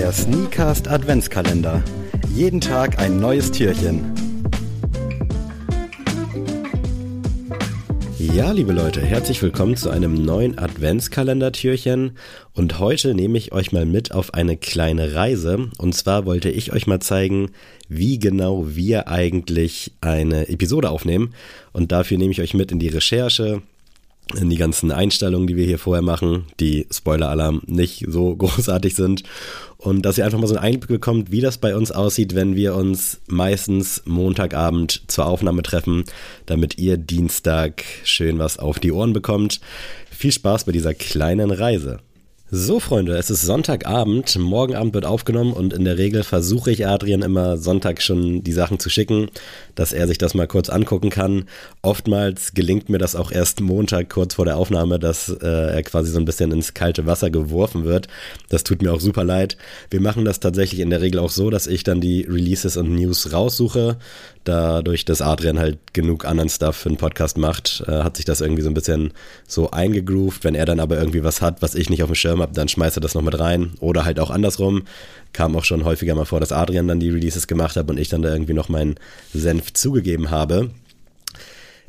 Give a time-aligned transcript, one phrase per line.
[0.00, 1.84] Der Sneakast Adventskalender.
[2.34, 4.14] Jeden Tag ein neues Türchen.
[8.18, 12.16] Ja, liebe Leute, herzlich willkommen zu einem neuen Adventskalender-Türchen.
[12.54, 15.68] Und heute nehme ich euch mal mit auf eine kleine Reise.
[15.76, 17.50] Und zwar wollte ich euch mal zeigen,
[17.90, 21.34] wie genau wir eigentlich eine Episode aufnehmen.
[21.74, 23.60] Und dafür nehme ich euch mit in die Recherche,
[24.38, 29.22] in die ganzen Einstellungen, die wir hier vorher machen, die Spoiler-Alarm nicht so großartig sind.
[29.76, 32.54] Und dass ihr einfach mal so einen Einblick bekommt, wie das bei uns aussieht, wenn
[32.54, 36.04] wir uns meistens Montagabend zur Aufnahme treffen,
[36.44, 39.60] damit ihr Dienstag schön was auf die Ohren bekommt.
[40.10, 42.00] Viel Spaß bei dieser kleinen Reise.
[42.52, 44.36] So, Freunde, es ist Sonntagabend.
[44.36, 48.50] Morgen Abend wird aufgenommen und in der Regel versuche ich Adrian immer Sonntag schon die
[48.50, 49.30] Sachen zu schicken,
[49.76, 51.44] dass er sich das mal kurz angucken kann.
[51.80, 56.10] Oftmals gelingt mir das auch erst Montag kurz vor der Aufnahme, dass äh, er quasi
[56.10, 58.08] so ein bisschen ins kalte Wasser geworfen wird.
[58.48, 59.56] Das tut mir auch super leid.
[59.88, 62.96] Wir machen das tatsächlich in der Regel auch so, dass ich dann die Releases und
[62.96, 63.96] News raussuche.
[64.42, 68.40] Dadurch, dass Adrian halt genug anderen Stuff für einen Podcast macht, äh, hat sich das
[68.40, 69.12] irgendwie so ein bisschen
[69.46, 70.42] so eingegroovt.
[70.42, 72.68] Wenn er dann aber irgendwie was hat, was ich nicht auf dem Schirm habe, dann
[72.68, 73.72] schmeißt er das noch mit rein.
[73.80, 74.82] Oder halt auch andersrum.
[75.32, 78.08] Kam auch schon häufiger mal vor, dass Adrian dann die Releases gemacht hat und ich
[78.08, 78.96] dann da irgendwie noch meinen
[79.32, 80.70] Senf zugegeben habe.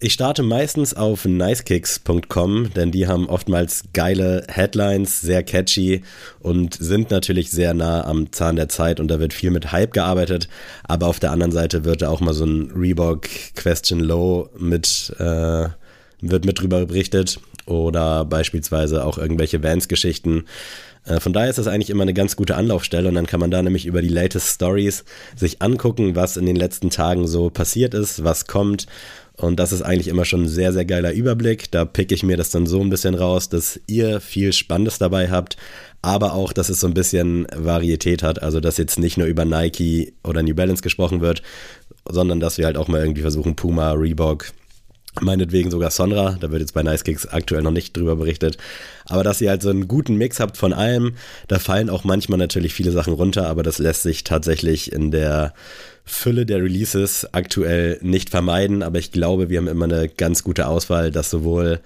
[0.00, 6.02] Ich starte meistens auf nicekicks.com, denn die haben oftmals geile Headlines, sehr catchy
[6.38, 9.92] und sind natürlich sehr nah am Zahn der Zeit und da wird viel mit Hype
[9.92, 10.48] gearbeitet.
[10.84, 13.26] Aber auf der anderen Seite wird da auch mal so ein Reebok
[13.56, 15.68] Question Low mit, äh,
[16.20, 20.44] wird mit drüber berichtet oder beispielsweise auch irgendwelche Vans-Geschichten.
[21.04, 23.50] Äh, von daher ist das eigentlich immer eine ganz gute Anlaufstelle und dann kann man
[23.50, 25.04] da nämlich über die latest Stories
[25.36, 28.86] sich angucken, was in den letzten Tagen so passiert ist, was kommt
[29.38, 31.70] und das ist eigentlich immer schon ein sehr, sehr geiler Überblick.
[31.70, 35.30] Da picke ich mir das dann so ein bisschen raus, dass ihr viel Spannendes dabei
[35.30, 35.56] habt,
[36.02, 38.42] aber auch, dass es so ein bisschen Varietät hat.
[38.42, 41.42] Also, dass jetzt nicht nur über Nike oder New Balance gesprochen wird,
[42.08, 44.50] sondern dass wir halt auch mal irgendwie versuchen, Puma, Reebok,
[45.20, 48.56] meinetwegen sogar Sonra, da wird jetzt bei Nice Kicks aktuell noch nicht drüber berichtet,
[49.06, 51.14] aber dass ihr halt so einen guten Mix habt von allem,
[51.48, 55.54] da fallen auch manchmal natürlich viele Sachen runter, aber das lässt sich tatsächlich in der
[56.04, 60.66] Fülle der Releases aktuell nicht vermeiden, aber ich glaube, wir haben immer eine ganz gute
[60.66, 61.80] Auswahl, dass sowohl,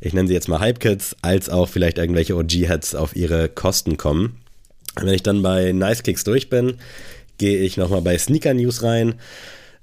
[0.00, 4.36] ich nenne sie jetzt mal Hype-Kits, als auch vielleicht irgendwelche OG-Heads auf ihre Kosten kommen.
[4.98, 6.74] Wenn ich dann bei Nice Kicks durch bin,
[7.38, 9.16] gehe ich nochmal bei Sneaker News rein.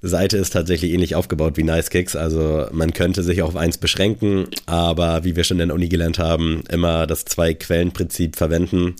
[0.08, 4.48] Seite ist tatsächlich ähnlich aufgebaut wie Nice Kicks, also man könnte sich auf eins beschränken,
[4.66, 8.96] aber wie wir schon in der Uni gelernt haben, immer das Zwei-Quellen-Prinzip verwenden.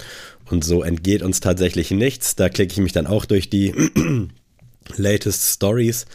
[0.51, 2.37] Und so entgeht uns tatsächlich nichts.
[2.37, 3.75] Da klicke ich mich dann auch durch die
[4.97, 6.07] latest Stories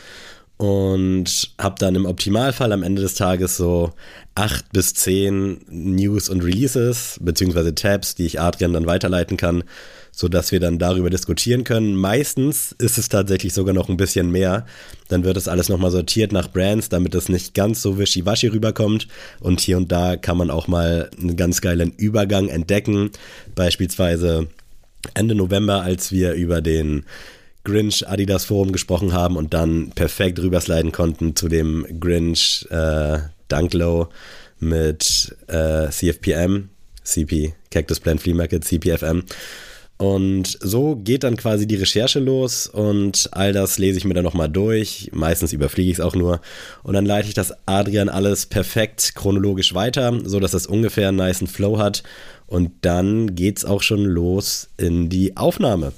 [0.60, 3.94] und habe dann im Optimalfall am Ende des Tages so
[4.36, 9.64] acht bis zehn News und Releases beziehungsweise Tabs, die ich Adrian dann weiterleiten kann,
[10.12, 11.96] so dass wir dann darüber diskutieren können.
[11.96, 14.66] Meistens ist es tatsächlich sogar noch ein bisschen mehr.
[15.08, 19.08] Dann wird das alles nochmal sortiert nach Brands, damit es nicht ganz so wischiwaschi rüberkommt.
[19.40, 23.12] Und hier und da kann man auch mal einen ganz geilen Übergang entdecken.
[23.56, 24.48] Beispielsweise
[25.14, 27.06] Ende November, als wir über den
[27.64, 34.10] Grinch Adidas Forum gesprochen haben und dann perfekt rübersliden konnten zu dem Grinch äh, Dunklow
[34.60, 36.70] mit äh, CFPM,
[37.04, 39.24] CP, Cactus Plant Flea Market, CPFM.
[40.02, 44.24] Und so geht dann quasi die Recherche los und all das lese ich mir dann
[44.24, 45.10] nochmal durch.
[45.12, 46.40] Meistens überfliege ich es auch nur.
[46.84, 51.18] Und dann leite ich das Adrian alles perfekt chronologisch weiter, so dass es ungefähr einen
[51.18, 52.04] niceen Flow hat.
[52.48, 55.92] Und dann geht's auch schon los in die Aufnahme.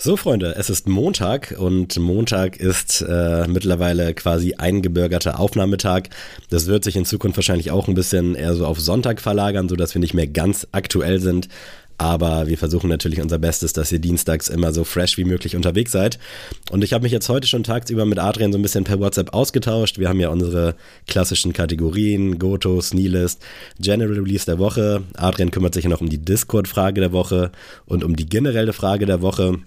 [0.00, 6.10] So, Freunde, es ist Montag und Montag ist äh, mittlerweile quasi eingebürgerter Aufnahmetag.
[6.50, 9.96] Das wird sich in Zukunft wahrscheinlich auch ein bisschen eher so auf Sonntag verlagern, sodass
[9.96, 11.48] wir nicht mehr ganz aktuell sind.
[12.00, 15.90] Aber wir versuchen natürlich unser Bestes, dass ihr dienstags immer so fresh wie möglich unterwegs
[15.90, 16.20] seid.
[16.70, 19.34] Und ich habe mich jetzt heute schon tagsüber mit Adrian so ein bisschen per WhatsApp
[19.34, 19.98] ausgetauscht.
[19.98, 20.76] Wir haben ja unsere
[21.08, 23.42] klassischen Kategorien, Goto, Sneelist,
[23.80, 25.02] General Release der Woche.
[25.16, 27.50] Adrian kümmert sich ja noch um die Discord-Frage der Woche
[27.84, 29.58] und um die generelle Frage der Woche.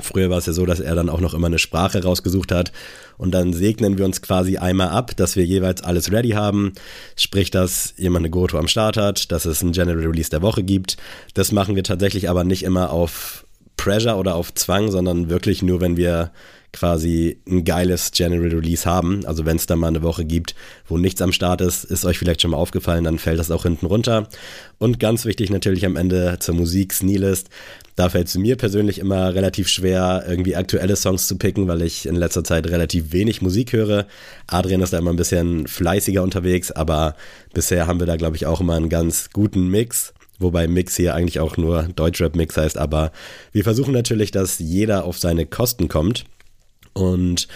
[0.00, 2.72] Früher war es ja so, dass er dann auch noch immer eine Sprache rausgesucht hat
[3.16, 6.72] und dann segnen wir uns quasi einmal ab, dass wir jeweils alles ready haben.
[7.16, 10.64] Sprich, dass jemand eine Goto am Start hat, dass es einen General Release der Woche
[10.64, 10.96] gibt.
[11.34, 13.43] Das machen wir tatsächlich aber nicht immer auf
[13.76, 16.32] Pressure oder auf Zwang, sondern wirklich nur, wenn wir
[16.74, 19.24] quasi ein geiles General Release haben.
[19.26, 20.54] Also wenn es da mal eine Woche gibt,
[20.86, 23.62] wo nichts am Start ist, ist euch vielleicht schon mal aufgefallen, dann fällt das auch
[23.62, 24.28] hinten runter.
[24.78, 27.48] Und ganz wichtig natürlich am Ende zur Musik, Sneelist.
[27.94, 32.06] Da fällt es mir persönlich immer relativ schwer, irgendwie aktuelle Songs zu picken, weil ich
[32.06, 34.06] in letzter Zeit relativ wenig Musik höre.
[34.48, 37.14] Adrian ist da immer ein bisschen fleißiger unterwegs, aber
[37.54, 40.12] bisher haben wir da, glaube ich, auch immer einen ganz guten Mix.
[40.38, 43.12] Wobei Mix hier eigentlich auch nur Deutschrap-Mix heißt, aber
[43.52, 46.24] wir versuchen natürlich, dass jeder auf seine Kosten kommt.
[46.92, 47.48] Und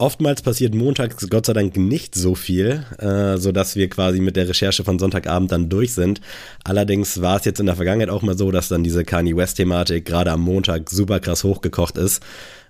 [0.00, 4.48] Oftmals passiert montags Gott sei Dank nicht so viel, äh, sodass wir quasi mit der
[4.48, 6.22] Recherche von Sonntagabend dann durch sind.
[6.64, 10.06] Allerdings war es jetzt in der Vergangenheit auch mal so, dass dann diese Kanye West-Thematik
[10.06, 12.22] gerade am Montag super krass hochgekocht ist,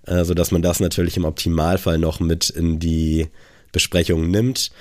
[0.07, 3.29] äh, sodass man das natürlich im Optimalfall noch mit in die
[3.71, 4.71] Besprechung nimmt.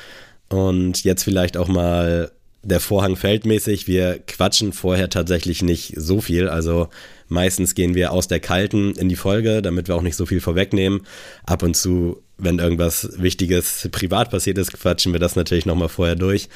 [0.48, 2.32] Und jetzt vielleicht auch mal
[2.62, 3.86] der Vorhang fällt mäßig.
[3.86, 6.48] Wir quatschen vorher tatsächlich nicht so viel.
[6.48, 6.88] Also
[7.28, 10.40] meistens gehen wir aus der kalten in die Folge, damit wir auch nicht so viel
[10.40, 11.02] vorwegnehmen.
[11.44, 16.16] Ab und zu, wenn irgendwas Wichtiges privat passiert ist, quatschen wir das natürlich nochmal vorher
[16.16, 16.48] durch.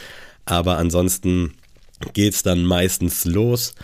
[0.45, 1.55] Aber ansonsten
[2.13, 3.75] geht's dann meistens los.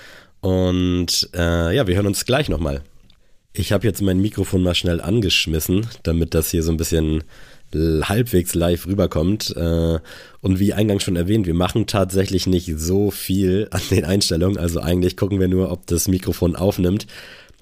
[0.40, 2.82] Und äh, ja, wir hören uns gleich nochmal.
[3.52, 7.24] Ich habe jetzt mein Mikrofon mal schnell angeschmissen, damit das hier so ein bisschen
[7.74, 9.54] halbwegs live rüberkommt.
[9.56, 9.98] Äh,
[10.40, 14.58] und wie eingangs schon erwähnt, wir machen tatsächlich nicht so viel an den Einstellungen.
[14.58, 17.06] Also eigentlich gucken wir nur, ob das Mikrofon aufnimmt.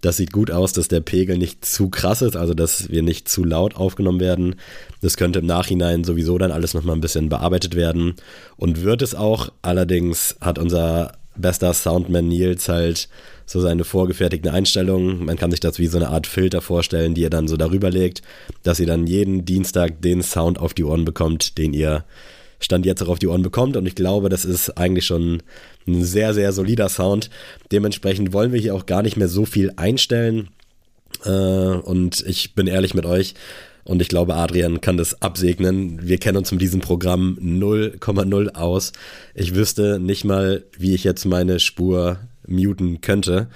[0.01, 3.29] Das sieht gut aus, dass der Pegel nicht zu krass ist, also dass wir nicht
[3.29, 4.55] zu laut aufgenommen werden.
[5.01, 8.15] Das könnte im Nachhinein sowieso dann alles nochmal ein bisschen bearbeitet werden
[8.57, 9.51] und wird es auch.
[9.61, 13.08] Allerdings hat unser bester Soundman Nils halt
[13.46, 15.25] so seine vorgefertigten Einstellungen.
[15.25, 17.90] Man kann sich das wie so eine Art Filter vorstellen, die ihr dann so darüber
[17.90, 18.23] legt,
[18.62, 22.05] dass ihr dann jeden Dienstag den Sound auf die Ohren bekommt, den ihr
[22.61, 23.76] Stand jetzt auch auf die Ohren bekommt.
[23.76, 25.43] Und ich glaube, das ist eigentlich schon
[25.87, 27.31] ein sehr, sehr solider Sound.
[27.73, 30.49] Dementsprechend wollen wir hier auch gar nicht mehr so viel einstellen.
[31.25, 33.35] Äh, und ich bin ehrlich mit euch,
[33.88, 36.06] und ich glaube, Adrian kann das absegnen.
[36.06, 38.93] Wir kennen uns mit diesem Programm 0,0 aus.
[39.35, 43.49] Ich wüsste nicht mal, wie ich jetzt meine Spur muten könnte.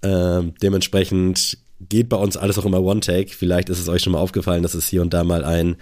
[0.00, 1.58] Äh, dementsprechend
[1.88, 3.30] geht bei uns alles auch immer One-Take.
[3.30, 5.76] Vielleicht ist es euch schon mal aufgefallen, dass es hier und da mal ein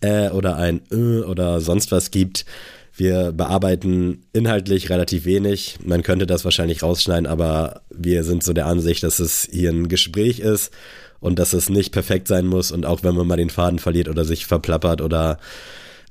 [0.00, 2.46] Äh oder ein Ö oder sonst was gibt.
[2.94, 5.78] Wir bearbeiten inhaltlich relativ wenig.
[5.84, 9.88] Man könnte das wahrscheinlich rausschneiden, aber wir sind so der Ansicht, dass es hier ein
[9.88, 10.72] Gespräch ist
[11.20, 14.08] und dass es nicht perfekt sein muss und auch wenn man mal den Faden verliert
[14.08, 15.38] oder sich verplappert oder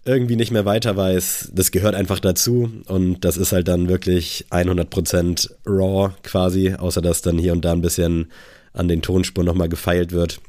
[0.06, 4.46] irgendwie nicht mehr weiter weiß, das gehört einfach dazu und das ist halt dann wirklich
[4.50, 8.32] 100% raw quasi, außer dass dann hier und da ein bisschen
[8.74, 10.40] an den Tonspuren nochmal gefeilt wird.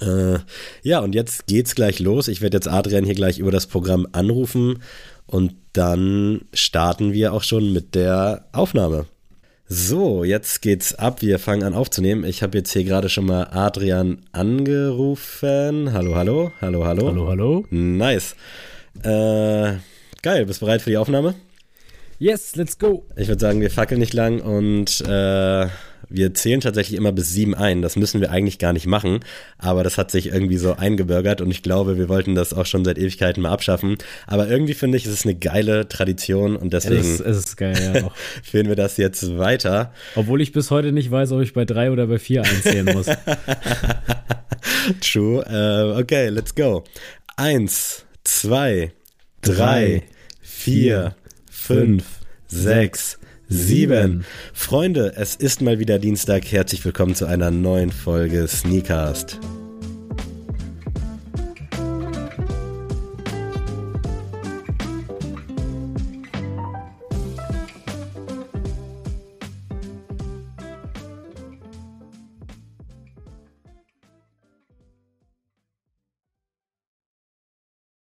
[0.00, 0.38] Äh,
[0.82, 2.28] ja, und jetzt geht's gleich los.
[2.28, 4.78] Ich werde jetzt Adrian hier gleich über das Programm anrufen
[5.30, 9.06] und dann starten wir auch schon mit der Aufnahme.
[9.68, 11.22] So, jetzt geht's ab.
[11.22, 12.24] Wir fangen an aufzunehmen.
[12.24, 15.92] Ich habe jetzt hier gerade schon mal Adrian angerufen.
[15.92, 17.06] Hallo, hallo, hallo, hallo.
[17.06, 17.66] Hallo, hallo.
[17.70, 18.34] Nice.
[19.04, 19.74] Äh,
[20.22, 21.36] geil, bist du bereit für die Aufnahme?
[22.18, 23.06] Yes, let's go.
[23.14, 25.68] Ich würde sagen, wir fackeln nicht lang und äh,
[26.08, 27.82] wir zählen tatsächlich immer bis sieben ein.
[27.82, 29.20] Das müssen wir eigentlich gar nicht machen,
[29.58, 32.84] aber das hat sich irgendwie so eingebürgert und ich glaube, wir wollten das auch schon
[32.84, 33.96] seit Ewigkeiten mal abschaffen.
[34.26, 37.56] Aber irgendwie finde ich, es ist eine geile Tradition und deswegen es ist, es ist
[37.56, 38.10] geil, ja,
[38.42, 39.92] führen wir das jetzt weiter.
[40.16, 43.06] Obwohl ich bis heute nicht weiß, ob ich bei drei oder bei vier einzählen muss.
[45.00, 45.44] True.
[45.48, 46.84] Uh, okay, let's go.
[47.36, 48.92] Eins, zwei,
[49.42, 50.02] drei,
[50.40, 51.14] vier,
[51.50, 52.04] fünf,
[52.48, 53.19] sechs,
[53.50, 54.24] sieben.
[54.54, 56.50] Freunde, es ist mal wieder Dienstag.
[56.50, 59.38] Herzlich willkommen zu einer neuen Folge Sneakcast.